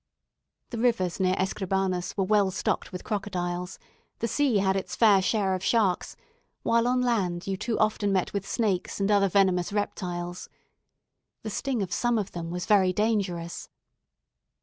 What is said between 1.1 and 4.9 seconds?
near Escribanos were well stocked with crocodiles, the sea had